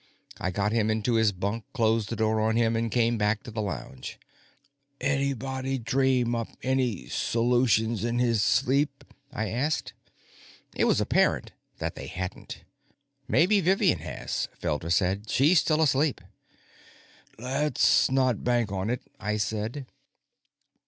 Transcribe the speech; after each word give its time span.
I 0.39 0.49
got 0.49 0.71
him 0.71 0.89
into 0.89 1.13
his 1.13 1.31
bunk, 1.31 1.63
closed 1.73 2.09
the 2.09 2.15
door 2.15 2.41
on 2.41 2.55
him, 2.55 2.75
and 2.75 2.89
came 2.91 3.19
back 3.19 3.43
to 3.43 3.51
the 3.51 3.61
lounge. 3.61 4.19
"Anybody 4.99 5.77
dream 5.77 6.33
up 6.33 6.47
any 6.63 7.07
solutions 7.07 8.03
in 8.03 8.17
his 8.17 8.41
sleep?" 8.43 9.03
I 9.31 9.49
asked. 9.51 9.93
It 10.75 10.85
was 10.85 11.01
apparent 11.01 11.51
that 11.77 11.93
they 11.93 12.07
hadn't. 12.07 12.63
"Maybe 13.27 13.61
Vivian 13.61 13.99
has," 13.99 14.49
Felder 14.59 14.91
said. 14.91 15.29
"She's 15.29 15.59
still 15.59 15.83
asleep." 15.83 16.19
"Let's 17.37 18.09
not 18.09 18.43
bank 18.43 18.71
on 18.71 18.89
it," 18.89 19.03
I 19.19 19.37
said. 19.37 19.85